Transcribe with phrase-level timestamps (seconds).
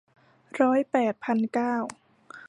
[0.59, 1.75] ร้อยแปดพันเก้า